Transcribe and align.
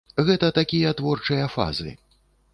Гэта 0.29 0.47
такія 0.59 0.95
творчыя 1.03 1.45
фазы. 1.59 1.97